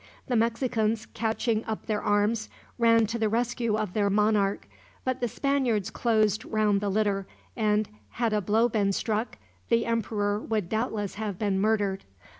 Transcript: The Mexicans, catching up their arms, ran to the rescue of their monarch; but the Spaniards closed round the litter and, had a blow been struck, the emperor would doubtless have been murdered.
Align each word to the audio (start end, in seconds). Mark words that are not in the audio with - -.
The 0.25 0.35
Mexicans, 0.35 1.05
catching 1.13 1.63
up 1.65 1.85
their 1.85 2.01
arms, 2.01 2.49
ran 2.79 3.05
to 3.05 3.19
the 3.19 3.29
rescue 3.29 3.75
of 3.77 3.93
their 3.93 4.09
monarch; 4.09 4.67
but 5.03 5.19
the 5.19 5.27
Spaniards 5.27 5.91
closed 5.91 6.43
round 6.43 6.81
the 6.81 6.89
litter 6.89 7.27
and, 7.55 7.87
had 8.09 8.33
a 8.33 8.41
blow 8.41 8.67
been 8.67 8.93
struck, 8.93 9.37
the 9.69 9.85
emperor 9.85 10.39
would 10.39 10.69
doubtless 10.69 11.13
have 11.21 11.37
been 11.37 11.59
murdered. 11.61 12.03